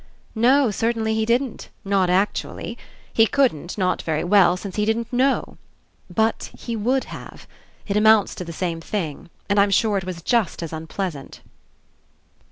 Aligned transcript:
"No, 0.33 0.71
certainly 0.71 1.13
he 1.13 1.27
didn't. 1.27 1.69
Not 1.85 2.09
actually. 2.09 2.75
He 3.13 3.27
couldn't, 3.27 3.77
not 3.77 4.01
very 4.01 4.23
well, 4.23 4.57
since 4.57 4.75
he 4.75 4.83
didn't 4.83 5.13
know. 5.13 5.57
But 6.11 6.49
he 6.57 6.75
would 6.75 7.03
have. 7.03 7.45
It 7.85 7.95
amounts 7.95 8.33
to 8.41 8.43
the 8.43 8.51
same 8.51 8.81
thing. 8.81 9.29
And 9.47 9.59
I'm 9.59 9.69
sure 9.69 9.99
it 9.99 10.03
was 10.05 10.23
just 10.23 10.63
as 10.63 10.73
un 10.73 10.87
pleasant." 10.87 11.41